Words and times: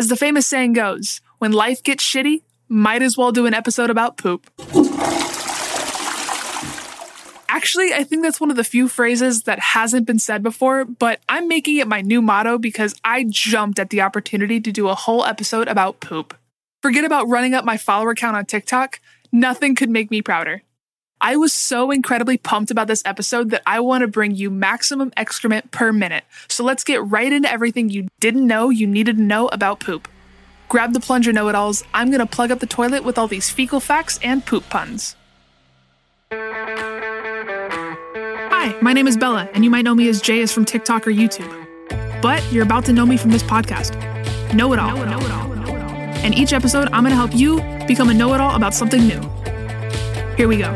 As 0.00 0.08
the 0.08 0.16
famous 0.16 0.46
saying 0.46 0.72
goes, 0.72 1.20
when 1.40 1.52
life 1.52 1.82
gets 1.82 2.02
shitty, 2.02 2.40
might 2.70 3.02
as 3.02 3.18
well 3.18 3.32
do 3.32 3.44
an 3.44 3.52
episode 3.52 3.90
about 3.90 4.16
poop. 4.16 4.48
Actually, 7.50 7.92
I 7.92 8.02
think 8.04 8.22
that's 8.22 8.40
one 8.40 8.50
of 8.50 8.56
the 8.56 8.64
few 8.64 8.88
phrases 8.88 9.42
that 9.42 9.58
hasn't 9.58 10.06
been 10.06 10.18
said 10.18 10.42
before, 10.42 10.86
but 10.86 11.20
I'm 11.28 11.48
making 11.48 11.76
it 11.76 11.86
my 11.86 12.00
new 12.00 12.22
motto 12.22 12.56
because 12.56 12.98
I 13.04 13.26
jumped 13.28 13.78
at 13.78 13.90
the 13.90 14.00
opportunity 14.00 14.58
to 14.58 14.72
do 14.72 14.88
a 14.88 14.94
whole 14.94 15.26
episode 15.26 15.68
about 15.68 16.00
poop. 16.00 16.34
Forget 16.80 17.04
about 17.04 17.28
running 17.28 17.52
up 17.52 17.66
my 17.66 17.76
follower 17.76 18.14
count 18.14 18.38
on 18.38 18.46
TikTok, 18.46 19.00
nothing 19.30 19.74
could 19.74 19.90
make 19.90 20.10
me 20.10 20.22
prouder. 20.22 20.62
I 21.22 21.36
was 21.36 21.52
so 21.52 21.90
incredibly 21.90 22.38
pumped 22.38 22.70
about 22.70 22.86
this 22.86 23.02
episode 23.04 23.50
that 23.50 23.60
I 23.66 23.80
want 23.80 24.00
to 24.00 24.08
bring 24.08 24.34
you 24.34 24.50
maximum 24.50 25.12
excrement 25.18 25.70
per 25.70 25.92
minute. 25.92 26.24
So 26.48 26.64
let's 26.64 26.82
get 26.82 27.04
right 27.04 27.30
into 27.30 27.50
everything 27.50 27.90
you 27.90 28.08
didn't 28.20 28.46
know 28.46 28.70
you 28.70 28.86
needed 28.86 29.18
to 29.18 29.22
know 29.22 29.48
about 29.48 29.80
poop. 29.80 30.08
Grab 30.70 30.94
the 30.94 31.00
plunger 31.00 31.30
know 31.30 31.48
it 31.48 31.54
alls. 31.54 31.84
I'm 31.92 32.10
going 32.10 32.20
to 32.20 32.26
plug 32.26 32.50
up 32.50 32.60
the 32.60 32.66
toilet 32.66 33.04
with 33.04 33.18
all 33.18 33.28
these 33.28 33.50
fecal 33.50 33.80
facts 33.80 34.18
and 34.22 34.46
poop 34.46 34.66
puns. 34.70 35.14
Hi, 36.32 36.38
my 38.80 38.94
name 38.94 39.06
is 39.06 39.18
Bella, 39.18 39.46
and 39.52 39.62
you 39.62 39.70
might 39.70 39.82
know 39.82 39.94
me 39.94 40.08
as 40.08 40.22
Jayus 40.22 40.54
from 40.54 40.64
TikTok 40.64 41.06
or 41.06 41.10
YouTube. 41.10 41.66
But 42.22 42.42
you're 42.50 42.62
about 42.62 42.86
to 42.86 42.94
know 42.94 43.04
me 43.04 43.18
from 43.18 43.30
this 43.30 43.42
podcast. 43.42 43.94
Know 44.54 44.72
it 44.72 44.78
all. 44.78 44.96
And 44.96 46.34
each 46.34 46.54
episode, 46.54 46.88
I'm 46.92 47.02
going 47.02 47.10
to 47.10 47.16
help 47.16 47.34
you 47.34 47.60
become 47.86 48.08
a 48.08 48.14
know 48.14 48.32
it 48.32 48.40
all 48.40 48.56
about 48.56 48.72
something 48.72 49.06
new. 49.06 49.20
Here 50.36 50.48
we 50.48 50.56
go. 50.56 50.72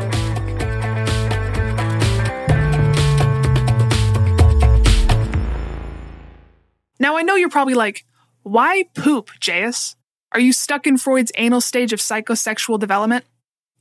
Now, 7.05 7.17
I 7.17 7.21
know 7.21 7.35
you're 7.35 7.49
probably 7.49 7.75
like, 7.75 8.03
why 8.41 8.85
poop, 8.95 9.29
Jayus? 9.39 9.93
Are 10.31 10.39
you 10.39 10.51
stuck 10.51 10.87
in 10.87 10.97
Freud's 10.97 11.31
anal 11.37 11.61
stage 11.61 11.93
of 11.93 11.99
psychosexual 11.99 12.79
development? 12.79 13.25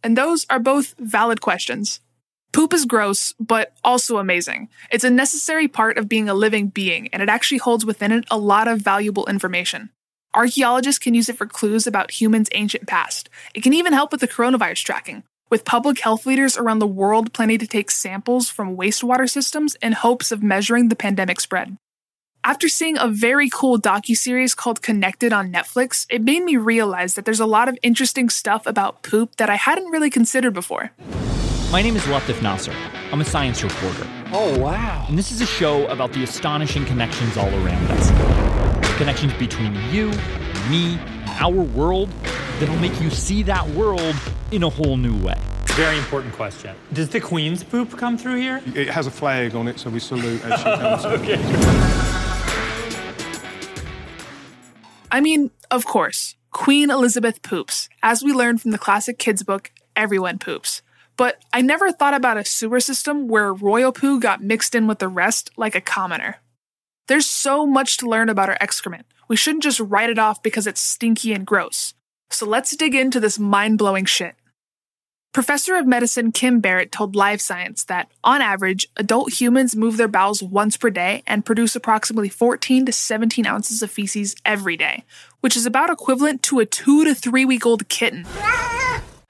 And 0.03 0.15
those 0.15 0.45
are 0.51 0.59
both 0.59 0.95
valid 0.99 1.41
questions. 1.41 2.01
Poop 2.53 2.75
is 2.75 2.85
gross, 2.85 3.33
but 3.41 3.73
also 3.83 4.19
amazing. 4.19 4.69
It's 4.91 5.05
a 5.05 5.11
necessary 5.11 5.69
part 5.69 5.97
of 5.97 6.07
being 6.07 6.29
a 6.29 6.35
living 6.35 6.69
being, 6.69 7.09
and 7.15 7.23
it 7.23 7.31
actually 7.31 7.57
holds 7.57 7.87
within 7.87 8.13
it 8.13 8.27
a 8.31 8.37
lot 8.37 8.69
of 8.69 8.83
valuable 8.83 9.25
information. 9.25 9.89
Archaeologists 10.35 10.99
can 10.99 11.15
use 11.15 11.31
it 11.31 11.39
for 11.39 11.47
clues 11.47 11.87
about 11.87 12.11
humans' 12.11 12.51
ancient 12.53 12.87
past. 12.87 13.31
It 13.55 13.63
can 13.63 13.73
even 13.73 13.95
help 13.95 14.13
with 14.13 14.21
the 14.21 14.29
coronavirus 14.29 14.85
tracking, 14.85 15.23
with 15.49 15.65
public 15.65 15.99
health 16.01 16.27
leaders 16.27 16.59
around 16.59 16.81
the 16.81 16.87
world 16.87 17.33
planning 17.33 17.59
to 17.61 17.67
take 17.67 17.91
samples 17.91 18.51
from 18.51 18.77
wastewater 18.77 19.31
systems 19.31 19.77
in 19.77 19.93
hopes 19.93 20.31
of 20.31 20.43
measuring 20.43 20.91
the 20.91 20.95
pandemic 20.95 21.41
spread. 21.41 21.79
After 22.47 22.69
seeing 22.69 22.99
a 22.99 23.09
very 23.09 23.49
cool 23.49 23.79
docu-series 23.79 24.55
called 24.55 24.83
Connected 24.83 25.33
on 25.33 25.51
Netflix, 25.51 26.05
it 26.11 26.21
made 26.21 26.45
me 26.45 26.59
realize 26.59 27.15
that 27.15 27.25
there's 27.25 27.41
a 27.41 27.47
lot 27.47 27.71
of 27.71 27.79
interesting 27.83 28.29
stuff 28.29 28.67
about 28.67 29.03
poop 29.03 29.37
that 29.37 29.49
I 29.49 29.55
hadn't 29.55 29.91
really 29.91 30.11
considered 30.11 30.53
before. 30.53 30.91
My 31.73 31.81
name 31.81 31.97
is 31.97 32.03
Latif 32.03 32.43
Nasser. 32.43 32.75
I'm 33.11 33.23
a 33.23 33.25
science 33.25 33.65
reporter. 33.65 34.07
Oh, 34.31 34.59
wow. 34.59 35.07
And 35.09 35.17
this 35.17 35.33
is 35.33 35.41
a 35.41 35.47
show 35.47 35.87
about 35.87 36.13
the 36.13 36.23
astonishing 36.23 36.85
connections 36.85 37.39
all 37.39 37.49
around 37.49 37.91
us. 37.91 38.99
Connections 38.99 39.33
between 39.35 39.75
you, 39.91 40.11
me, 40.69 40.99
our 41.41 41.51
world 41.51 42.11
that'll 42.61 42.77
make 42.77 43.01
you 43.01 43.09
see 43.09 43.43
that 43.45 43.67
world 43.71 44.15
in 44.53 44.65
a 44.65 44.69
whole 44.69 44.99
new 44.99 45.17
way. 45.25 45.41
Very 45.69 45.97
important 45.97 46.35
question. 46.35 46.77
Does 46.93 47.09
the 47.09 47.21
Queen's 47.21 47.65
poop 47.65 47.97
come 47.97 48.19
through 48.19 48.37
here? 48.37 48.63
It 48.75 48.91
has 48.91 49.07
a 49.07 49.11
flag 49.11 49.55
on 49.55 49.67
it, 49.67 49.79
so 49.81 49.89
we 49.89 49.99
salute 49.99 50.45
as 50.45 50.61
she 50.61 50.65
comes. 50.65 51.05
okay. 51.07 52.04
I 55.15 55.21
mean, 55.21 55.53
of 55.71 55.87
course, 55.87 56.35
Queen 56.51 56.91
Elizabeth 56.91 57.41
poops. 57.43 57.89
As 58.03 58.25
we 58.25 58.33
learn 58.33 58.59
from 58.59 58.73
the 58.73 58.79
classic 58.79 59.17
kids 59.17 59.45
book, 59.45 59.71
everyone 59.95 60.41
poops. 60.41 60.83
But 61.17 61.41
I 61.53 61.63
never 61.63 61.93
thought 61.93 62.15
about 62.15 62.37
a 62.37 62.45
sewer 62.45 62.81
system 62.81 63.29
where 63.29 63.55
royal 63.55 63.93
poo 63.93 64.19
got 64.19 64.43
mixed 64.43 64.75
in 64.75 64.89
with 64.89 64.99
the 64.99 65.07
rest 65.07 65.53
like 65.57 65.77
a 65.77 65.81
commoner. 65.81 66.39
There's 67.07 67.27
so 67.27 67.65
much 67.65 67.97
to 67.99 68.09
learn 68.09 68.29
about 68.29 68.49
our 68.49 68.59
excrement. 68.61 69.07
We 69.29 69.37
shouldn't 69.37 69.63
just 69.63 69.79
write 69.79 70.11
it 70.11 70.19
off 70.19 70.43
because 70.43 70.67
it's 70.67 70.81
stinky 70.81 71.33
and 71.33 71.47
gross. 71.47 71.95
So 72.31 72.45
let's 72.45 72.75
dig 72.75 72.97
into 72.97 73.21
this 73.21 73.39
mind 73.39 73.79
blowing 73.79 74.07
shit. 74.07 74.35
Professor 75.35 75.75
of 75.75 75.85
Medicine 75.85 76.31
Kim 76.31 76.61
Barrett 76.61 76.93
told 76.93 77.17
Live 77.17 77.41
Science 77.41 77.83
that, 77.87 78.09
on 78.23 78.41
average, 78.41 78.89
adult 78.97 79.33
humans 79.41 79.75
move 79.75 79.97
their 79.97 80.07
bowels 80.07 80.45
once 80.45 80.77
per 80.77 80.91
day 80.91 81.25
and 81.27 81.45
produce 81.45 81.75
approximately 81.75 82.29
14 82.29 82.87
to 82.87 82.93
17 82.93 83.45
ounces 83.45 83.83
of 83.83 83.91
feces 83.91 84.37
every 84.45 84.77
day, 84.77 85.03
which 85.41 85.57
is 85.57 85.67
about 85.67 85.91
equivalent 85.91 86.45
to 86.45 86.61
a 86.61 86.67
two 86.67 87.05
to 87.05 87.17
three 87.17 87.45
week 87.45 87.67
old 87.67 87.89
kitten. 87.89 88.25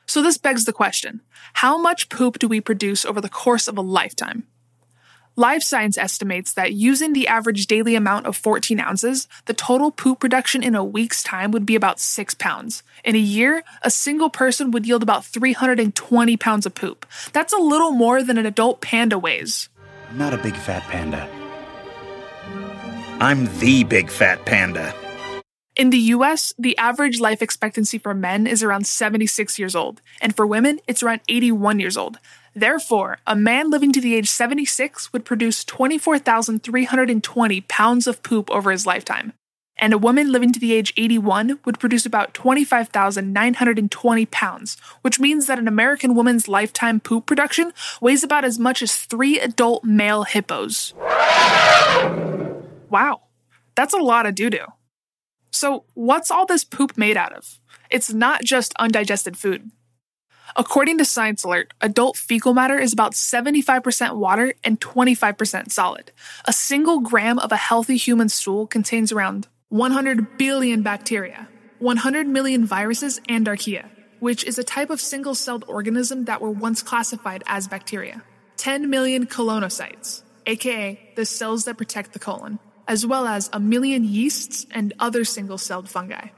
So 0.05 0.21
this 0.21 0.37
begs 0.37 0.67
the 0.67 0.75
question 0.75 1.23
how 1.55 1.79
much 1.79 2.11
poop 2.11 2.39
do 2.39 2.49
we 2.49 2.61
produce 2.61 3.07
over 3.07 3.23
the 3.23 3.31
course 3.31 3.67
of 3.67 3.79
a 3.79 3.81
lifetime? 3.81 4.47
Live 5.37 5.65
Science 5.65 5.99
estimates 5.99 6.53
that 6.53 6.75
using 6.75 7.13
the 7.13 7.27
average 7.27 7.67
daily 7.67 7.97
amount 7.97 8.27
of 8.27 8.37
14 8.37 8.79
ounces, 8.79 9.27
the 9.47 9.53
total 9.53 9.91
poop 9.91 10.21
production 10.21 10.63
in 10.63 10.77
a 10.77 10.85
week's 10.85 11.25
time 11.25 11.51
would 11.51 11.67
be 11.67 11.75
about 11.75 11.99
6 11.99 12.35
pounds. 12.35 12.85
In 13.05 13.17
a 13.17 13.19
year, 13.19 13.65
a 13.83 13.91
single 13.91 14.31
person 14.31 14.71
would 14.71 14.87
yield 14.87 15.03
about 15.03 15.25
320 15.25 16.37
pounds 16.37 16.67
of 16.67 16.77
poop. 16.77 17.05
That's 17.33 17.53
a 17.53 17.59
little 17.59 17.91
more 17.91 18.23
than 18.23 18.39
an 18.39 18.47
adult 18.47 18.81
panda 18.81 19.19
weighs. 19.19 19.69
I'm 20.09 20.19
not 20.19 20.35
a 20.35 20.39
big 20.39 20.55
fat 20.55 20.85
panda. 20.85 21.29
I'm 23.19 23.47
the 23.59 23.83
big 23.83 24.11
fat 24.11 24.47
panda. 24.47 24.95
In 25.77 25.91
the 25.91 25.99
US, 25.99 26.55
the 26.57 26.79
average 26.79 27.19
life 27.19 27.43
expectancy 27.43 27.99
for 27.99 28.15
men 28.15 28.47
is 28.47 28.63
around 28.63 28.87
76 28.87 29.59
years 29.59 29.75
old, 29.75 30.01
and 30.21 30.37
for 30.37 30.47
women, 30.47 30.79
it's 30.87 31.03
around 31.03 31.23
81 31.29 31.81
years 31.81 31.97
old. 31.97 32.21
Therefore, 32.55 33.19
a 33.27 33.35
man 33.35 33.71
living 33.71 33.93
to 33.93 34.01
the 34.01 34.15
age 34.15 34.29
76 34.29 35.13
would 35.13 35.25
produce 35.25 35.65
24,320 35.65 37.61
pounds 37.63 38.07
of 38.07 38.23
poop 38.23 38.49
over 38.53 38.71
his 38.71 38.87
lifetime. 38.87 39.33
And 39.77 39.93
a 39.93 39.99
woman 39.99 40.31
living 40.31 40.53
to 40.53 40.61
the 40.61 40.73
age 40.73 40.95
81 40.97 41.59
would 41.65 41.81
produce 41.81 42.07
about 42.07 42.35
25,920 42.35 44.27
pounds, 44.27 44.77
which 45.03 45.19
means 45.19 45.49
that 45.49 45.59
an 45.59 45.67
American 45.67 46.15
woman's 46.15 46.47
lifetime 46.47 47.01
poop 47.01 47.27
production 47.27 47.73
weighs 48.01 48.23
about 48.23 48.45
as 48.45 48.61
much 48.61 48.81
as 48.81 48.95
three 48.95 49.41
adult 49.41 49.83
male 49.83 50.23
hippos. 50.23 50.95
Wow, 52.89 53.23
that's 53.75 53.93
a 53.93 53.99
lot 53.99 54.27
of 54.27 54.37
doo 54.37 54.51
doo. 54.51 54.67
So, 55.55 55.85
what's 55.95 56.33
all 56.33 56.47
this 56.47 56.65
poop 56.65 56.99
made 56.99 57.17
out 57.17 57.33
of? 57.33 57.61
It's 57.89 58.13
not 58.13 58.43
just 58.43 58.75
undigested 58.77 59.37
food. 59.37 59.71
According 60.57 60.99
to 60.99 61.05
Science 61.05 61.45
Alert, 61.45 61.73
adult 61.81 62.17
fecal 62.17 62.55
matter 62.55 62.77
is 62.77 62.93
about 62.93 63.13
75% 63.13 64.17
water 64.17 64.55
and 64.65 64.81
25% 64.81 65.71
solid. 65.71 66.11
A 66.45 66.53
single 66.53 66.99
gram 66.99 67.39
of 67.39 67.53
a 67.53 67.57
healthy 67.57 67.97
human 67.97 68.29
stool 68.29 68.67
contains 68.67 69.13
around 69.13 69.47
100 69.69 70.39
billion 70.39 70.83
bacteria, 70.83 71.49
100 71.79 72.27
million 72.27 72.67
viruses, 72.67 73.21
and 73.29 73.47
archaea, 73.47 73.89
which 74.19 74.43
is 74.43 74.59
a 74.59 74.65
type 74.65 74.91
of 74.91 75.01
single 75.01 75.37
celled 75.37 75.65
organism 75.69 76.25
that 76.25 76.41
were 76.41 76.51
once 76.51 76.83
classified 76.83 77.45
as 77.47 77.69
bacteria, 77.69 78.25
10 78.57 78.91
million 78.91 79.25
colonocytes, 79.25 80.23
aka 80.47 81.13
the 81.15 81.25
cells 81.25 81.65
that 81.67 81.79
protect 81.79 82.13
the 82.13 82.19
colon, 82.19 82.59
as 82.87 83.07
well 83.07 83.27
as 83.27 83.51
a 83.53 83.61
million 83.61 84.05
yeasts 84.05 84.67
and 84.71 84.93
other 84.99 85.25
single 85.25 85.59
celled 85.59 85.89
fungi. 85.89 86.29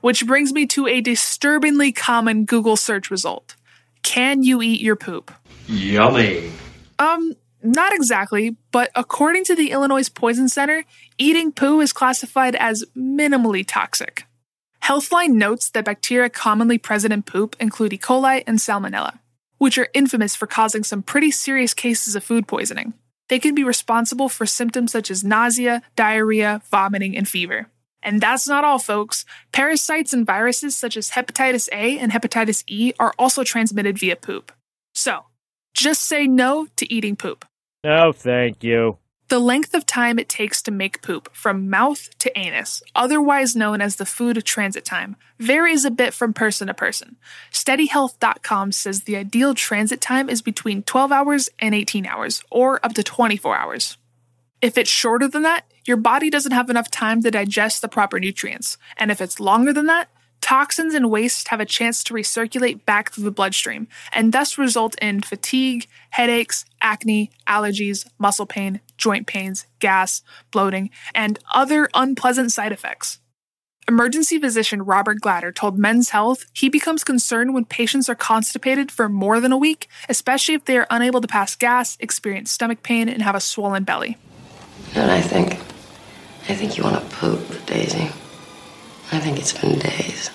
Which 0.00 0.26
brings 0.26 0.52
me 0.52 0.66
to 0.66 0.86
a 0.86 1.00
disturbingly 1.00 1.92
common 1.92 2.44
Google 2.44 2.76
search 2.76 3.10
result. 3.10 3.56
Can 4.02 4.42
you 4.42 4.62
eat 4.62 4.80
your 4.80 4.96
poop? 4.96 5.32
Yummy. 5.66 6.50
Um, 6.98 7.34
not 7.62 7.92
exactly, 7.92 8.56
but 8.70 8.90
according 8.94 9.44
to 9.44 9.56
the 9.56 9.72
Illinois 9.72 10.08
Poison 10.08 10.48
Center, 10.48 10.84
eating 11.18 11.50
poo 11.50 11.80
is 11.80 11.92
classified 11.92 12.54
as 12.54 12.84
minimally 12.96 13.64
toxic. 13.66 14.26
Healthline 14.84 15.30
notes 15.30 15.68
that 15.70 15.84
bacteria 15.84 16.30
commonly 16.30 16.78
present 16.78 17.12
in 17.12 17.24
poop 17.24 17.56
include 17.58 17.92
E. 17.92 17.98
coli 17.98 18.44
and 18.46 18.58
Salmonella, 18.58 19.18
which 19.58 19.78
are 19.78 19.88
infamous 19.94 20.36
for 20.36 20.46
causing 20.46 20.84
some 20.84 21.02
pretty 21.02 21.32
serious 21.32 21.74
cases 21.74 22.14
of 22.14 22.22
food 22.22 22.46
poisoning. 22.46 22.94
They 23.28 23.38
can 23.38 23.54
be 23.54 23.64
responsible 23.64 24.28
for 24.28 24.46
symptoms 24.46 24.92
such 24.92 25.10
as 25.10 25.24
nausea, 25.24 25.82
diarrhea, 25.96 26.62
vomiting, 26.70 27.16
and 27.16 27.28
fever. 27.28 27.68
And 28.02 28.20
that's 28.20 28.46
not 28.46 28.64
all, 28.64 28.78
folks. 28.78 29.24
Parasites 29.52 30.12
and 30.12 30.24
viruses 30.24 30.76
such 30.76 30.96
as 30.96 31.10
hepatitis 31.10 31.68
A 31.72 31.98
and 31.98 32.12
hepatitis 32.12 32.62
E 32.68 32.92
are 33.00 33.12
also 33.18 33.42
transmitted 33.42 33.98
via 33.98 34.14
poop. 34.14 34.52
So, 34.94 35.24
just 35.74 36.04
say 36.04 36.26
no 36.26 36.68
to 36.76 36.92
eating 36.92 37.16
poop. 37.16 37.44
No, 37.82 38.12
thank 38.12 38.62
you. 38.62 38.98
The 39.28 39.38
length 39.40 39.74
of 39.74 39.84
time 39.84 40.20
it 40.20 40.28
takes 40.28 40.62
to 40.62 40.70
make 40.70 41.02
poop 41.02 41.34
from 41.34 41.68
mouth 41.68 42.16
to 42.20 42.38
anus, 42.38 42.80
otherwise 42.94 43.56
known 43.56 43.80
as 43.80 43.96
the 43.96 44.06
food 44.06 44.44
transit 44.44 44.84
time, 44.84 45.16
varies 45.40 45.84
a 45.84 45.90
bit 45.90 46.14
from 46.14 46.32
person 46.32 46.68
to 46.68 46.74
person. 46.74 47.16
SteadyHealth.com 47.50 48.70
says 48.70 49.02
the 49.02 49.16
ideal 49.16 49.52
transit 49.54 50.00
time 50.00 50.30
is 50.30 50.42
between 50.42 50.84
12 50.84 51.10
hours 51.10 51.48
and 51.58 51.74
18 51.74 52.06
hours, 52.06 52.44
or 52.50 52.78
up 52.86 52.94
to 52.94 53.02
24 53.02 53.56
hours. 53.56 53.98
If 54.62 54.78
it's 54.78 54.90
shorter 54.90 55.26
than 55.26 55.42
that, 55.42 55.64
your 55.84 55.96
body 55.96 56.30
doesn't 56.30 56.52
have 56.52 56.70
enough 56.70 56.90
time 56.90 57.20
to 57.22 57.30
digest 57.32 57.82
the 57.82 57.88
proper 57.88 58.20
nutrients. 58.20 58.78
And 58.96 59.10
if 59.10 59.20
it's 59.20 59.40
longer 59.40 59.72
than 59.72 59.86
that, 59.86 60.08
toxins 60.46 60.94
and 60.94 61.10
waste 61.10 61.48
have 61.48 61.58
a 61.58 61.66
chance 61.66 62.04
to 62.04 62.14
recirculate 62.14 62.84
back 62.84 63.10
through 63.10 63.24
the 63.24 63.32
bloodstream 63.32 63.88
and 64.12 64.32
thus 64.32 64.56
result 64.56 64.94
in 65.02 65.20
fatigue, 65.20 65.88
headaches, 66.10 66.64
acne, 66.80 67.32
allergies, 67.48 68.06
muscle 68.16 68.46
pain, 68.46 68.80
joint 68.96 69.26
pains, 69.26 69.66
gas, 69.80 70.22
bloating, 70.52 70.88
and 71.16 71.40
other 71.52 71.88
unpleasant 71.94 72.52
side 72.52 72.70
effects. 72.70 73.18
Emergency 73.88 74.38
physician 74.38 74.82
Robert 74.82 75.20
Glatter 75.20 75.50
told 75.50 75.80
Men's 75.80 76.10
Health 76.10 76.46
he 76.52 76.68
becomes 76.68 77.02
concerned 77.02 77.52
when 77.52 77.64
patients 77.64 78.08
are 78.08 78.14
constipated 78.14 78.92
for 78.92 79.08
more 79.08 79.40
than 79.40 79.50
a 79.50 79.58
week, 79.58 79.88
especially 80.08 80.54
if 80.54 80.64
they 80.64 80.78
are 80.78 80.86
unable 80.90 81.20
to 81.20 81.26
pass 81.26 81.56
gas, 81.56 81.96
experience 81.98 82.52
stomach 82.52 82.84
pain, 82.84 83.08
and 83.08 83.20
have 83.20 83.34
a 83.34 83.40
swollen 83.40 83.82
belly. 83.82 84.16
And 84.94 85.10
I 85.10 85.20
think, 85.22 85.54
I 86.48 86.54
think 86.54 86.78
you 86.78 86.84
want 86.84 87.02
to 87.02 87.16
poop, 87.16 87.66
Daisy. 87.66 88.10
I 89.12 89.20
think 89.20 89.38
it's 89.38 89.52
been 89.52 89.78
days. 89.78 90.30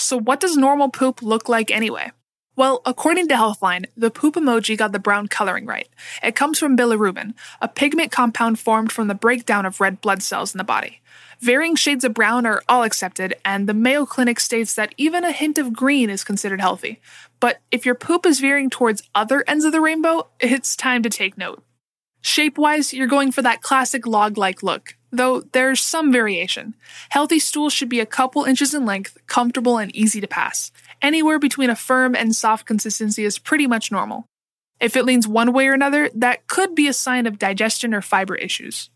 So, 0.00 0.18
what 0.18 0.40
does 0.40 0.56
normal 0.56 0.88
poop 0.88 1.22
look 1.22 1.48
like 1.48 1.70
anyway? 1.70 2.12
Well, 2.56 2.82
according 2.84 3.28
to 3.28 3.34
Healthline, 3.34 3.86
the 3.96 4.10
poop 4.10 4.34
emoji 4.34 4.76
got 4.76 4.92
the 4.92 4.98
brown 4.98 5.28
coloring 5.28 5.66
right. 5.66 5.88
It 6.22 6.34
comes 6.34 6.58
from 6.58 6.76
bilirubin, 6.76 7.34
a 7.60 7.68
pigment 7.68 8.10
compound 8.10 8.58
formed 8.58 8.92
from 8.92 9.08
the 9.08 9.14
breakdown 9.14 9.64
of 9.64 9.80
red 9.80 10.00
blood 10.00 10.22
cells 10.22 10.54
in 10.54 10.58
the 10.58 10.64
body. 10.64 11.00
Varying 11.40 11.74
shades 11.74 12.04
of 12.04 12.12
brown 12.12 12.44
are 12.44 12.62
all 12.68 12.82
accepted, 12.82 13.34
and 13.44 13.66
the 13.66 13.74
Mayo 13.74 14.04
Clinic 14.04 14.40
states 14.40 14.74
that 14.74 14.94
even 14.96 15.24
a 15.24 15.32
hint 15.32 15.58
of 15.58 15.72
green 15.72 16.10
is 16.10 16.24
considered 16.24 16.60
healthy. 16.60 17.00
But 17.38 17.60
if 17.70 17.86
your 17.86 17.94
poop 17.94 18.26
is 18.26 18.40
veering 18.40 18.68
towards 18.68 19.08
other 19.14 19.44
ends 19.46 19.64
of 19.64 19.72
the 19.72 19.80
rainbow, 19.80 20.28
it's 20.38 20.76
time 20.76 21.02
to 21.02 21.10
take 21.10 21.38
note. 21.38 21.62
Shape 22.20 22.58
wise, 22.58 22.92
you're 22.92 23.06
going 23.06 23.32
for 23.32 23.40
that 23.42 23.62
classic 23.62 24.06
log 24.06 24.36
like 24.36 24.62
look, 24.62 24.96
though 25.12 25.40
there's 25.52 25.80
some 25.80 26.12
variation. 26.12 26.74
Healthy 27.10 27.38
stools 27.38 27.72
should 27.72 27.88
be 27.88 28.00
a 28.00 28.06
couple 28.06 28.44
inches 28.44 28.74
in 28.74 28.84
length, 28.84 29.18
comfortable, 29.26 29.78
and 29.78 29.94
easy 29.94 30.20
to 30.20 30.26
pass. 30.26 30.72
Anywhere 31.02 31.38
between 31.38 31.70
a 31.70 31.76
firm 31.76 32.14
and 32.14 32.34
soft 32.34 32.66
consistency 32.66 33.24
is 33.24 33.38
pretty 33.38 33.66
much 33.66 33.90
normal. 33.90 34.26
If 34.80 34.96
it 34.96 35.04
leans 35.04 35.28
one 35.28 35.52
way 35.52 35.68
or 35.68 35.74
another, 35.74 36.10
that 36.14 36.46
could 36.46 36.74
be 36.74 36.88
a 36.88 36.92
sign 36.92 37.26
of 37.26 37.38
digestion 37.38 37.94
or 37.94 38.00
fiber 38.00 38.34
issues. 38.34 38.90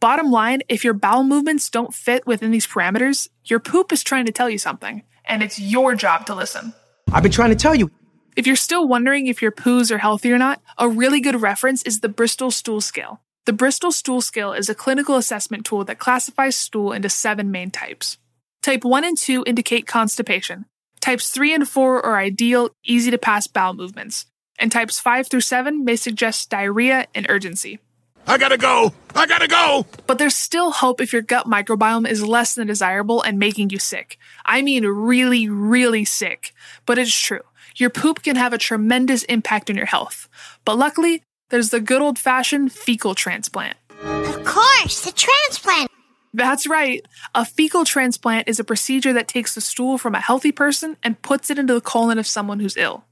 Bottom 0.00 0.30
line, 0.30 0.62
if 0.68 0.84
your 0.84 0.94
bowel 0.94 1.24
movements 1.24 1.68
don't 1.68 1.92
fit 1.92 2.26
within 2.26 2.50
these 2.50 2.66
parameters, 2.66 3.28
your 3.44 3.58
poop 3.58 3.92
is 3.92 4.04
trying 4.04 4.26
to 4.26 4.32
tell 4.32 4.48
you 4.48 4.58
something, 4.58 5.02
and 5.24 5.42
it's 5.42 5.58
your 5.58 5.94
job 5.94 6.24
to 6.26 6.34
listen. 6.34 6.72
I've 7.12 7.22
been 7.22 7.32
trying 7.32 7.50
to 7.50 7.56
tell 7.56 7.74
you. 7.74 7.90
If 8.36 8.46
you're 8.46 8.56
still 8.56 8.86
wondering 8.86 9.26
if 9.26 9.42
your 9.42 9.50
poos 9.50 9.90
are 9.90 9.98
healthy 9.98 10.30
or 10.30 10.38
not, 10.38 10.62
a 10.78 10.88
really 10.88 11.20
good 11.20 11.42
reference 11.42 11.82
is 11.82 12.00
the 12.00 12.08
Bristol 12.08 12.52
Stool 12.52 12.80
Scale. 12.80 13.20
The 13.48 13.54
Bristol 13.54 13.92
Stool 13.92 14.20
Scale 14.20 14.52
is 14.52 14.68
a 14.68 14.74
clinical 14.74 15.16
assessment 15.16 15.64
tool 15.64 15.82
that 15.84 15.98
classifies 15.98 16.54
stool 16.54 16.92
into 16.92 17.08
seven 17.08 17.50
main 17.50 17.70
types. 17.70 18.18
Type 18.60 18.84
1 18.84 19.04
and 19.04 19.16
2 19.16 19.44
indicate 19.46 19.86
constipation. 19.86 20.66
Types 21.00 21.30
3 21.30 21.54
and 21.54 21.66
4 21.66 22.04
are 22.04 22.18
ideal, 22.18 22.68
easy 22.84 23.10
to 23.10 23.16
pass 23.16 23.46
bowel 23.46 23.72
movements. 23.72 24.26
And 24.58 24.70
types 24.70 25.00
5 25.00 25.28
through 25.28 25.40
7 25.40 25.82
may 25.82 25.96
suggest 25.96 26.50
diarrhea 26.50 27.06
and 27.14 27.24
urgency. 27.30 27.78
I 28.26 28.36
gotta 28.36 28.58
go! 28.58 28.92
I 29.14 29.24
gotta 29.24 29.48
go! 29.48 29.86
But 30.06 30.18
there's 30.18 30.34
still 30.34 30.70
hope 30.70 31.00
if 31.00 31.14
your 31.14 31.22
gut 31.22 31.46
microbiome 31.46 32.06
is 32.06 32.22
less 32.22 32.54
than 32.54 32.66
desirable 32.66 33.22
and 33.22 33.38
making 33.38 33.70
you 33.70 33.78
sick. 33.78 34.18
I 34.44 34.60
mean, 34.60 34.84
really, 34.84 35.48
really 35.48 36.04
sick. 36.04 36.52
But 36.84 36.98
it's 36.98 37.18
true. 37.18 37.40
Your 37.76 37.88
poop 37.88 38.22
can 38.22 38.36
have 38.36 38.52
a 38.52 38.58
tremendous 38.58 39.22
impact 39.22 39.70
on 39.70 39.76
your 39.76 39.86
health. 39.86 40.28
But 40.66 40.76
luckily, 40.76 41.22
there's 41.50 41.70
the 41.70 41.80
good 41.80 42.02
old 42.02 42.18
fashioned 42.18 42.72
fecal 42.72 43.14
transplant. 43.14 43.76
Of 44.02 44.44
course, 44.44 45.04
the 45.04 45.12
transplant. 45.12 45.90
That's 46.34 46.66
right. 46.66 47.04
A 47.34 47.44
fecal 47.44 47.84
transplant 47.84 48.48
is 48.48 48.60
a 48.60 48.64
procedure 48.64 49.12
that 49.12 49.28
takes 49.28 49.54
the 49.54 49.60
stool 49.60 49.98
from 49.98 50.14
a 50.14 50.20
healthy 50.20 50.52
person 50.52 50.96
and 51.02 51.20
puts 51.22 51.50
it 51.50 51.58
into 51.58 51.74
the 51.74 51.80
colon 51.80 52.18
of 52.18 52.26
someone 52.26 52.60
who's 52.60 52.76
ill. 52.76 53.04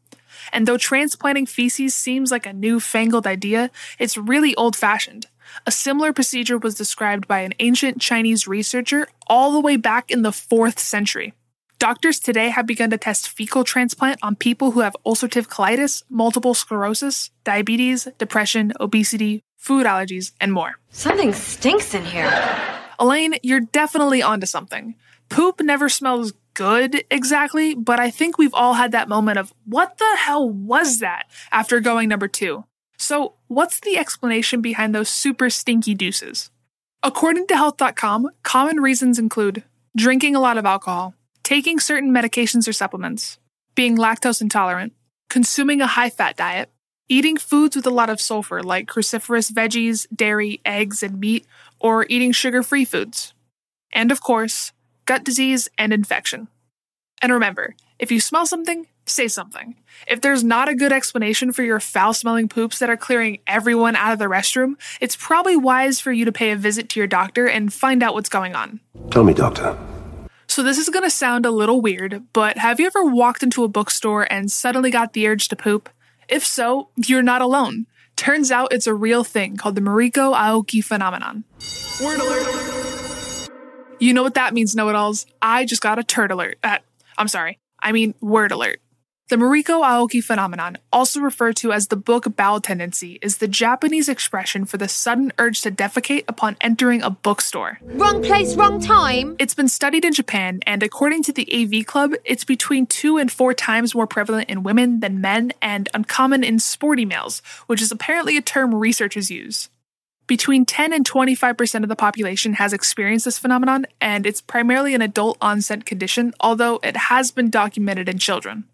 And 0.52 0.68
though 0.68 0.76
transplanting 0.76 1.46
feces 1.46 1.94
seems 1.94 2.30
like 2.30 2.46
a 2.46 2.52
newfangled 2.52 3.26
idea, 3.26 3.70
it's 3.98 4.16
really 4.16 4.54
old 4.54 4.76
fashioned. 4.76 5.26
A 5.66 5.70
similar 5.70 6.12
procedure 6.12 6.58
was 6.58 6.74
described 6.74 7.26
by 7.26 7.40
an 7.40 7.54
ancient 7.58 8.00
Chinese 8.00 8.46
researcher 8.46 9.08
all 9.26 9.52
the 9.52 9.60
way 9.60 9.76
back 9.76 10.10
in 10.10 10.22
the 10.22 10.30
4th 10.30 10.78
century. 10.78 11.32
Doctors 11.78 12.18
today 12.18 12.48
have 12.48 12.66
begun 12.66 12.88
to 12.88 12.96
test 12.96 13.28
fecal 13.28 13.62
transplant 13.62 14.18
on 14.22 14.34
people 14.34 14.70
who 14.70 14.80
have 14.80 14.96
ulcerative 15.04 15.46
colitis, 15.46 16.04
multiple 16.08 16.54
sclerosis, 16.54 17.30
diabetes, 17.44 18.08
depression, 18.16 18.72
obesity, 18.80 19.42
food 19.58 19.84
allergies, 19.84 20.32
and 20.40 20.54
more. 20.54 20.78
Something 20.88 21.34
stinks 21.34 21.92
in 21.92 22.02
here. 22.06 22.32
Elaine, 22.98 23.34
you're 23.42 23.60
definitely 23.60 24.22
onto 24.22 24.46
something. 24.46 24.94
Poop 25.28 25.60
never 25.60 25.90
smells 25.90 26.32
good 26.54 27.04
exactly, 27.10 27.74
but 27.74 28.00
I 28.00 28.08
think 28.10 28.38
we've 28.38 28.54
all 28.54 28.72
had 28.74 28.92
that 28.92 29.08
moment 29.08 29.38
of, 29.38 29.52
what 29.66 29.98
the 29.98 30.16
hell 30.16 30.48
was 30.48 31.00
that 31.00 31.24
after 31.52 31.80
going 31.80 32.08
number 32.08 32.28
two? 32.28 32.64
So, 32.96 33.34
what's 33.48 33.80
the 33.80 33.98
explanation 33.98 34.62
behind 34.62 34.94
those 34.94 35.10
super 35.10 35.50
stinky 35.50 35.92
deuces? 35.92 36.50
According 37.02 37.48
to 37.48 37.56
Health.com, 37.56 38.30
common 38.42 38.80
reasons 38.80 39.18
include 39.18 39.62
drinking 39.94 40.34
a 40.34 40.40
lot 40.40 40.56
of 40.56 40.64
alcohol, 40.64 41.14
taking 41.46 41.78
certain 41.78 42.10
medications 42.10 42.66
or 42.66 42.72
supplements, 42.72 43.38
being 43.76 43.96
lactose 43.96 44.42
intolerant, 44.42 44.92
consuming 45.30 45.80
a 45.80 45.86
high 45.86 46.10
fat 46.10 46.36
diet, 46.36 46.70
eating 47.08 47.36
foods 47.36 47.76
with 47.76 47.86
a 47.86 47.90
lot 47.90 48.10
of 48.10 48.20
sulfur 48.20 48.64
like 48.64 48.88
cruciferous 48.88 49.52
veggies, 49.52 50.08
dairy, 50.12 50.60
eggs, 50.64 51.04
and 51.04 51.20
meat, 51.20 51.46
or 51.78 52.04
eating 52.08 52.32
sugar 52.32 52.64
free 52.64 52.84
foods. 52.84 53.32
And 53.92 54.10
of 54.10 54.20
course, 54.20 54.72
gut 55.04 55.22
disease 55.22 55.68
and 55.78 55.92
infection. 55.92 56.48
And 57.22 57.30
remember, 57.30 57.76
if 58.00 58.10
you 58.10 58.18
smell 58.18 58.44
something, 58.44 58.88
say 59.04 59.28
something. 59.28 59.76
If 60.08 60.22
there's 60.22 60.42
not 60.42 60.68
a 60.68 60.74
good 60.74 60.90
explanation 60.90 61.52
for 61.52 61.62
your 61.62 61.78
foul 61.78 62.12
smelling 62.12 62.48
poops 62.48 62.80
that 62.80 62.90
are 62.90 62.96
clearing 62.96 63.38
everyone 63.46 63.94
out 63.94 64.12
of 64.12 64.18
the 64.18 64.24
restroom, 64.24 64.74
it's 65.00 65.14
probably 65.14 65.56
wise 65.56 66.00
for 66.00 66.10
you 66.10 66.24
to 66.24 66.32
pay 66.32 66.50
a 66.50 66.56
visit 66.56 66.88
to 66.88 66.98
your 67.00 67.06
doctor 67.06 67.46
and 67.46 67.72
find 67.72 68.02
out 68.02 68.14
what's 68.14 68.28
going 68.28 68.56
on. 68.56 68.80
Tell 69.12 69.22
me, 69.22 69.32
doctor. 69.32 69.78
So, 70.56 70.62
this 70.62 70.78
is 70.78 70.88
going 70.88 71.02
to 71.02 71.10
sound 71.10 71.44
a 71.44 71.50
little 71.50 71.82
weird, 71.82 72.22
but 72.32 72.56
have 72.56 72.80
you 72.80 72.86
ever 72.86 73.04
walked 73.04 73.42
into 73.42 73.62
a 73.62 73.68
bookstore 73.68 74.26
and 74.32 74.50
suddenly 74.50 74.90
got 74.90 75.12
the 75.12 75.28
urge 75.28 75.48
to 75.48 75.54
poop? 75.54 75.90
If 76.30 76.46
so, 76.46 76.88
you're 76.96 77.22
not 77.22 77.42
alone. 77.42 77.84
Turns 78.16 78.50
out 78.50 78.72
it's 78.72 78.86
a 78.86 78.94
real 78.94 79.22
thing 79.22 79.58
called 79.58 79.74
the 79.74 79.82
Mariko 79.82 80.34
Aoki 80.34 80.82
phenomenon. 80.82 81.44
Word 82.02 82.20
alert! 82.20 83.50
You 83.98 84.14
know 84.14 84.22
what 84.22 84.32
that 84.32 84.54
means, 84.54 84.74
know 84.74 84.88
it 84.88 84.94
alls. 84.94 85.26
I 85.42 85.66
just 85.66 85.82
got 85.82 85.98
a 85.98 86.02
turd 86.02 86.30
alert. 86.30 86.56
Uh, 86.64 86.78
I'm 87.18 87.28
sorry. 87.28 87.58
I 87.78 87.92
mean, 87.92 88.14
word 88.22 88.50
alert. 88.50 88.80
The 89.28 89.34
Mariko 89.34 89.82
Aoki 89.82 90.22
phenomenon, 90.22 90.78
also 90.92 91.18
referred 91.18 91.56
to 91.56 91.72
as 91.72 91.88
the 91.88 91.96
book 91.96 92.36
bowel 92.36 92.60
tendency, 92.60 93.18
is 93.20 93.38
the 93.38 93.48
Japanese 93.48 94.08
expression 94.08 94.64
for 94.64 94.76
the 94.76 94.86
sudden 94.86 95.32
urge 95.36 95.62
to 95.62 95.72
defecate 95.72 96.22
upon 96.28 96.56
entering 96.60 97.02
a 97.02 97.10
bookstore. 97.10 97.80
Wrong 97.82 98.22
place, 98.22 98.54
wrong 98.54 98.80
time. 98.80 99.34
It's 99.40 99.52
been 99.52 99.66
studied 99.66 100.04
in 100.04 100.12
Japan, 100.12 100.60
and 100.64 100.80
according 100.80 101.24
to 101.24 101.32
the 101.32 101.48
AV 101.52 101.84
Club, 101.84 102.12
it's 102.24 102.44
between 102.44 102.86
two 102.86 103.18
and 103.18 103.32
four 103.32 103.52
times 103.52 103.96
more 103.96 104.06
prevalent 104.06 104.48
in 104.48 104.62
women 104.62 105.00
than 105.00 105.20
men 105.20 105.52
and 105.60 105.88
uncommon 105.92 106.44
in 106.44 106.60
sporty 106.60 107.04
males, 107.04 107.42
which 107.66 107.82
is 107.82 107.90
apparently 107.90 108.36
a 108.36 108.42
term 108.42 108.72
researchers 108.72 109.28
use. 109.28 109.70
Between 110.28 110.64
10 110.64 110.92
and 110.92 111.04
25% 111.04 111.82
of 111.82 111.88
the 111.88 111.96
population 111.96 112.54
has 112.54 112.72
experienced 112.72 113.24
this 113.24 113.38
phenomenon, 113.38 113.86
and 114.00 114.24
it's 114.24 114.40
primarily 114.40 114.94
an 114.94 115.02
adult 115.02 115.36
onset 115.40 115.84
condition, 115.84 116.32
although 116.38 116.78
it 116.84 116.96
has 116.96 117.32
been 117.32 117.50
documented 117.50 118.08
in 118.08 118.18
children. 118.18 118.66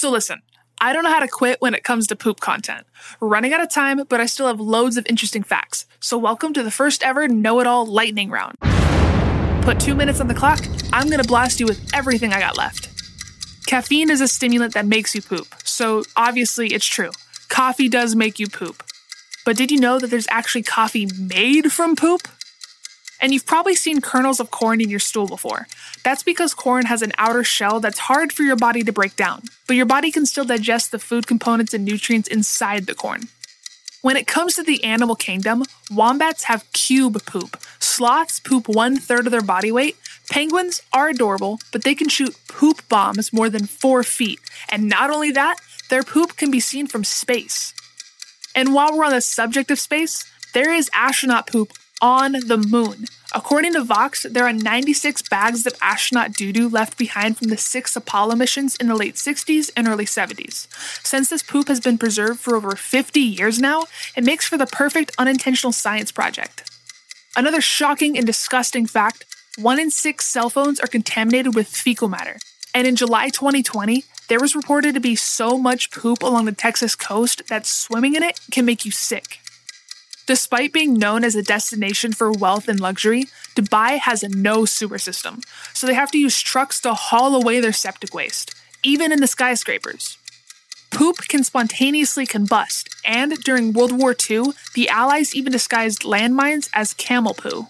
So 0.00 0.10
listen, 0.10 0.40
I 0.80 0.94
don't 0.94 1.04
know 1.04 1.10
how 1.10 1.20
to 1.20 1.28
quit 1.28 1.60
when 1.60 1.74
it 1.74 1.84
comes 1.84 2.06
to 2.06 2.16
poop 2.16 2.40
content. 2.40 2.86
We're 3.20 3.28
running 3.28 3.52
out 3.52 3.60
of 3.60 3.68
time, 3.68 4.02
but 4.08 4.18
I 4.18 4.24
still 4.24 4.46
have 4.46 4.58
loads 4.58 4.96
of 4.96 5.04
interesting 5.06 5.42
facts. 5.42 5.84
So 6.00 6.16
welcome 6.16 6.54
to 6.54 6.62
the 6.62 6.70
first 6.70 7.02
ever 7.02 7.28
Know 7.28 7.60
It 7.60 7.66
All 7.66 7.84
lightning 7.84 8.30
round. 8.30 8.56
Put 9.60 9.78
two 9.78 9.94
minutes 9.94 10.18
on 10.18 10.26
the 10.26 10.34
clock, 10.34 10.64
I'm 10.90 11.10
gonna 11.10 11.22
blast 11.22 11.60
you 11.60 11.66
with 11.66 11.86
everything 11.92 12.32
I 12.32 12.40
got 12.40 12.56
left. 12.56 12.88
Caffeine 13.66 14.08
is 14.08 14.22
a 14.22 14.28
stimulant 14.28 14.72
that 14.72 14.86
makes 14.86 15.14
you 15.14 15.20
poop, 15.20 15.48
so 15.64 16.02
obviously 16.16 16.68
it's 16.68 16.86
true. 16.86 17.10
Coffee 17.50 17.90
does 17.90 18.16
make 18.16 18.38
you 18.38 18.48
poop. 18.48 18.82
But 19.44 19.58
did 19.58 19.70
you 19.70 19.78
know 19.78 19.98
that 19.98 20.06
there's 20.06 20.28
actually 20.30 20.62
coffee 20.62 21.08
made 21.14 21.70
from 21.72 21.94
poop? 21.94 22.26
And 23.20 23.32
you've 23.32 23.46
probably 23.46 23.74
seen 23.74 24.00
kernels 24.00 24.40
of 24.40 24.50
corn 24.50 24.80
in 24.80 24.88
your 24.88 24.98
stool 24.98 25.26
before. 25.26 25.66
That's 26.02 26.22
because 26.22 26.54
corn 26.54 26.86
has 26.86 27.02
an 27.02 27.12
outer 27.18 27.44
shell 27.44 27.80
that's 27.80 27.98
hard 27.98 28.32
for 28.32 28.42
your 28.42 28.56
body 28.56 28.82
to 28.82 28.92
break 28.92 29.16
down, 29.16 29.42
but 29.66 29.76
your 29.76 29.86
body 29.86 30.10
can 30.10 30.24
still 30.24 30.44
digest 30.44 30.90
the 30.90 30.98
food 30.98 31.26
components 31.26 31.74
and 31.74 31.84
nutrients 31.84 32.28
inside 32.28 32.86
the 32.86 32.94
corn. 32.94 33.28
When 34.02 34.16
it 34.16 34.26
comes 34.26 34.56
to 34.56 34.62
the 34.62 34.82
animal 34.82 35.14
kingdom, 35.14 35.64
wombats 35.90 36.44
have 36.44 36.70
cube 36.72 37.22
poop. 37.26 37.58
Sloths 37.80 38.40
poop 38.40 38.66
one 38.66 38.96
third 38.96 39.26
of 39.26 39.30
their 39.30 39.42
body 39.42 39.70
weight. 39.70 39.96
Penguins 40.30 40.80
are 40.90 41.10
adorable, 41.10 41.60
but 41.70 41.84
they 41.84 41.94
can 41.94 42.08
shoot 42.08 42.34
poop 42.48 42.88
bombs 42.88 43.30
more 43.30 43.50
than 43.50 43.66
four 43.66 44.02
feet. 44.02 44.40
And 44.70 44.88
not 44.88 45.10
only 45.10 45.32
that, 45.32 45.56
their 45.90 46.02
poop 46.02 46.36
can 46.36 46.50
be 46.50 46.60
seen 46.60 46.86
from 46.86 47.04
space. 47.04 47.74
And 48.54 48.72
while 48.72 48.96
we're 48.96 49.04
on 49.04 49.12
the 49.12 49.20
subject 49.20 49.70
of 49.70 49.78
space, 49.78 50.24
there 50.54 50.72
is 50.72 50.90
astronaut 50.94 51.46
poop 51.46 51.72
on 52.00 52.32
the 52.32 52.56
moon. 52.56 53.06
According 53.32 53.74
to 53.74 53.84
Vox, 53.84 54.26
there 54.28 54.44
are 54.44 54.52
96 54.52 55.22
bags 55.28 55.64
of 55.66 55.74
astronaut 55.80 56.32
doo 56.32 56.52
doo 56.52 56.68
left 56.68 56.98
behind 56.98 57.38
from 57.38 57.48
the 57.48 57.56
six 57.56 57.94
Apollo 57.94 58.36
missions 58.36 58.76
in 58.76 58.88
the 58.88 58.96
late 58.96 59.14
60s 59.14 59.70
and 59.76 59.86
early 59.86 60.04
70s. 60.04 60.66
Since 61.06 61.28
this 61.28 61.42
poop 61.42 61.68
has 61.68 61.78
been 61.78 61.98
preserved 61.98 62.40
for 62.40 62.56
over 62.56 62.72
50 62.72 63.20
years 63.20 63.60
now, 63.60 63.84
it 64.16 64.24
makes 64.24 64.48
for 64.48 64.58
the 64.58 64.66
perfect 64.66 65.12
unintentional 65.18 65.72
science 65.72 66.10
project. 66.10 66.68
Another 67.36 67.60
shocking 67.60 68.16
and 68.16 68.26
disgusting 68.26 68.86
fact 68.86 69.24
one 69.58 69.78
in 69.78 69.90
six 69.90 70.26
cell 70.26 70.48
phones 70.48 70.80
are 70.80 70.86
contaminated 70.86 71.54
with 71.54 71.68
fecal 71.68 72.08
matter. 72.08 72.38
And 72.74 72.86
in 72.86 72.96
July 72.96 73.28
2020, 73.28 74.04
there 74.28 74.40
was 74.40 74.54
reported 74.54 74.94
to 74.94 75.00
be 75.00 75.16
so 75.16 75.58
much 75.58 75.90
poop 75.90 76.22
along 76.22 76.44
the 76.44 76.52
Texas 76.52 76.94
coast 76.94 77.48
that 77.48 77.66
swimming 77.66 78.14
in 78.14 78.22
it 78.22 78.40
can 78.50 78.64
make 78.64 78.84
you 78.84 78.90
sick. 78.90 79.40
Despite 80.30 80.72
being 80.72 80.94
known 80.94 81.24
as 81.24 81.34
a 81.34 81.42
destination 81.42 82.12
for 82.12 82.30
wealth 82.30 82.68
and 82.68 82.78
luxury, 82.78 83.24
Dubai 83.56 83.98
has 83.98 84.22
no 84.22 84.64
sewer 84.64 84.96
system, 84.96 85.40
so 85.74 85.88
they 85.88 85.94
have 85.94 86.12
to 86.12 86.18
use 86.18 86.40
trucks 86.40 86.80
to 86.82 86.94
haul 86.94 87.34
away 87.34 87.58
their 87.58 87.72
septic 87.72 88.14
waste, 88.14 88.54
even 88.84 89.10
in 89.10 89.20
the 89.20 89.26
skyscrapers. 89.26 90.18
Poop 90.92 91.16
can 91.26 91.42
spontaneously 91.42 92.28
combust, 92.28 92.94
and 93.04 93.32
during 93.42 93.72
World 93.72 93.90
War 93.90 94.14
II, 94.14 94.52
the 94.74 94.88
Allies 94.88 95.34
even 95.34 95.50
disguised 95.50 96.02
landmines 96.02 96.70
as 96.72 96.94
camel 96.94 97.34
poo. 97.34 97.66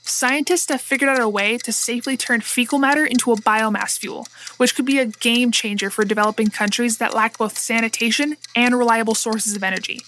Scientists 0.00 0.70
have 0.70 0.80
figured 0.80 1.10
out 1.10 1.20
a 1.20 1.28
way 1.28 1.58
to 1.58 1.72
safely 1.72 2.16
turn 2.16 2.40
fecal 2.40 2.78
matter 2.78 3.04
into 3.04 3.32
a 3.32 3.36
biomass 3.36 3.98
fuel, 3.98 4.26
which 4.56 4.74
could 4.74 4.86
be 4.86 4.98
a 4.98 5.04
game 5.04 5.52
changer 5.52 5.90
for 5.90 6.06
developing 6.06 6.48
countries 6.48 6.96
that 6.96 7.12
lack 7.12 7.36
both 7.36 7.58
sanitation 7.58 8.38
and 8.54 8.78
reliable 8.78 9.14
sources 9.14 9.54
of 9.54 9.62
energy. 9.62 10.00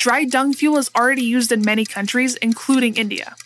Dry 0.00 0.24
dung 0.24 0.54
fuel 0.54 0.78
is 0.78 0.90
already 0.96 1.24
used 1.24 1.52
in 1.52 1.60
many 1.60 1.84
countries, 1.84 2.34
including 2.36 2.96
India. 2.96 3.36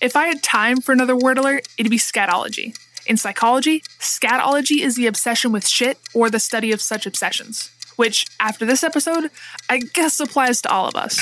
If 0.00 0.14
I 0.14 0.26
had 0.26 0.40
time 0.40 0.80
for 0.80 0.92
another 0.92 1.16
word 1.16 1.38
alert, 1.38 1.66
it'd 1.76 1.90
be 1.90 1.98
scatology. 1.98 2.78
In 3.04 3.16
psychology, 3.16 3.80
scatology 3.98 4.78
is 4.78 4.94
the 4.94 5.08
obsession 5.08 5.50
with 5.50 5.66
shit 5.66 5.98
or 6.14 6.30
the 6.30 6.38
study 6.38 6.70
of 6.70 6.80
such 6.80 7.04
obsessions, 7.04 7.72
which, 7.96 8.28
after 8.38 8.64
this 8.64 8.84
episode, 8.84 9.32
I 9.68 9.80
guess 9.80 10.20
applies 10.20 10.62
to 10.62 10.70
all 10.70 10.86
of 10.86 10.94
us. 10.94 11.20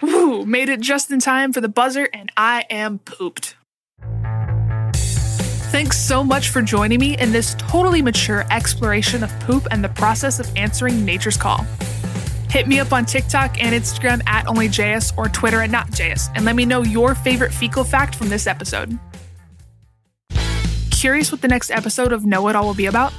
Woo, 0.00 0.44
made 0.44 0.68
it 0.68 0.80
just 0.80 1.12
in 1.12 1.20
time 1.20 1.52
for 1.52 1.60
the 1.60 1.68
buzzer, 1.68 2.08
and 2.12 2.32
I 2.36 2.64
am 2.68 2.98
pooped. 2.98 3.54
Thanks 5.72 5.98
so 5.98 6.22
much 6.22 6.50
for 6.50 6.60
joining 6.60 7.00
me 7.00 7.16
in 7.16 7.32
this 7.32 7.54
totally 7.54 8.02
mature 8.02 8.44
exploration 8.50 9.24
of 9.24 9.30
poop 9.40 9.66
and 9.70 9.82
the 9.82 9.88
process 9.88 10.38
of 10.38 10.46
answering 10.54 11.02
nature's 11.02 11.38
call. 11.38 11.64
Hit 12.50 12.68
me 12.68 12.78
up 12.78 12.92
on 12.92 13.06
TikTok 13.06 13.56
and 13.58 13.74
Instagram 13.74 14.20
at 14.28 14.44
OnlyJayus 14.44 15.16
or 15.16 15.30
Twitter 15.30 15.62
at 15.62 15.70
NotJayus 15.70 16.30
and 16.34 16.44
let 16.44 16.56
me 16.56 16.66
know 16.66 16.82
your 16.82 17.14
favorite 17.14 17.54
fecal 17.54 17.84
fact 17.84 18.16
from 18.16 18.28
this 18.28 18.46
episode. 18.46 18.98
Curious 20.90 21.32
what 21.32 21.40
the 21.40 21.48
next 21.48 21.70
episode 21.70 22.12
of 22.12 22.26
Know 22.26 22.48
It 22.48 22.54
All 22.54 22.66
will 22.66 22.74
be 22.74 22.86
about? 22.86 23.14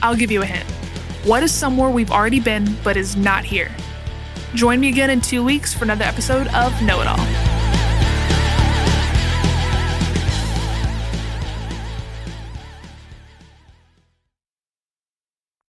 I'll 0.00 0.16
give 0.16 0.30
you 0.30 0.40
a 0.40 0.46
hint. 0.46 0.64
What 1.26 1.42
is 1.42 1.52
somewhere 1.52 1.90
we've 1.90 2.10
already 2.10 2.40
been 2.40 2.74
but 2.82 2.96
is 2.96 3.16
not 3.16 3.44
here? 3.44 3.70
Join 4.54 4.80
me 4.80 4.88
again 4.88 5.10
in 5.10 5.20
two 5.20 5.44
weeks 5.44 5.74
for 5.74 5.84
another 5.84 6.06
episode 6.06 6.46
of 6.54 6.72
Know 6.80 7.02
It 7.02 7.06
All. 7.06 7.47